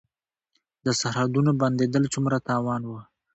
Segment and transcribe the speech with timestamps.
[0.85, 2.91] د سرحدونو بندیدل څومره تاوان و؟